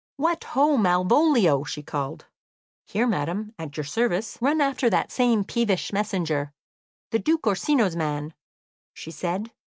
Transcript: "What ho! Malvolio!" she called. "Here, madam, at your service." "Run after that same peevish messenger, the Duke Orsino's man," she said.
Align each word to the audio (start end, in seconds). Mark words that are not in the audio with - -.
"What 0.15 0.43
ho! 0.45 0.77
Malvolio!" 0.77 1.63
she 1.63 1.83
called. 1.83 2.25
"Here, 2.87 3.05
madam, 3.05 3.53
at 3.59 3.77
your 3.77 3.83
service." 3.83 4.35
"Run 4.41 4.59
after 4.59 4.89
that 4.89 5.11
same 5.11 5.43
peevish 5.43 5.93
messenger, 5.93 6.51
the 7.11 7.19
Duke 7.19 7.45
Orsino's 7.45 7.95
man," 7.95 8.33
she 8.95 9.11
said. 9.11 9.51